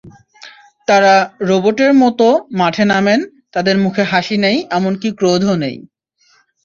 [0.87, 1.15] তাঁরা
[1.41, 2.27] রোবটের মতো
[2.59, 3.19] মাঠে নামেন,
[3.53, 5.77] তাঁদের মুখে হাসি নেই, এমনকি ক্রোধও নেই।